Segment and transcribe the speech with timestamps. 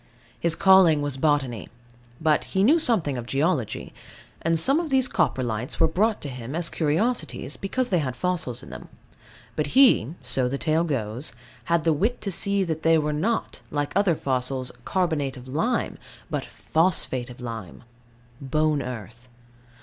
[0.39, 1.67] His calling was botany:
[2.19, 3.93] but he knew something of geology.
[4.41, 8.71] And some of these Coprolites were brought him as curiosities, because they had fossils in
[8.71, 8.87] them.
[9.55, 11.33] But he (so the tale goes)
[11.65, 15.99] had the wit to see that they were not, like other fossils, carbonate of lime,
[16.31, 17.83] but phosphate of lime
[18.41, 19.27] bone earth.